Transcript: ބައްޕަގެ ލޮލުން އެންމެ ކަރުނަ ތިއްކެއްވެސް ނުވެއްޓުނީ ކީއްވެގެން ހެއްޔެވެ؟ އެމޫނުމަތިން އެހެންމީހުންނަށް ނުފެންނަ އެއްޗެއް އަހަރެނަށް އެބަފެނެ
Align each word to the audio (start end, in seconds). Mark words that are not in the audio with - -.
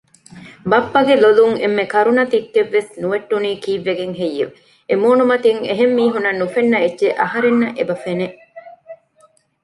ބައްޕަގެ 0.71 1.15
ލޮލުން 1.23 1.55
އެންމެ 1.61 1.83
ކަރުނަ 1.93 2.23
ތިއްކެއްވެސް 2.31 2.91
ނުވެއްޓުނީ 3.01 3.51
ކީއްވެގެން 3.63 4.15
ހެއްޔެވެ؟ 4.19 4.53
އެމޫނުމަތިން 4.89 5.61
އެހެންމީހުންނަށް 5.67 6.39
ނުފެންނަ 6.41 6.77
އެއްޗެއް 6.81 7.17
އަހަރެނަށް 7.21 7.75
އެބަފެނެ 7.77 8.25